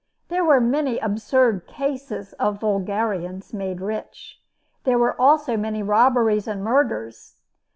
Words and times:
There 0.29 0.43
were 0.43 0.59
many 0.59 0.97
absurd 0.97 1.67
cases 1.67 2.33
of 2.39 2.59
vulgarians 2.61 3.53
made 3.53 3.81
rich. 3.81 4.41
There 4.83 4.97
were 4.97 5.13
also 5.21 5.55
many 5.57 5.83
robberies 5.83 6.47
and 6.47 6.63
murders. 6.63 7.35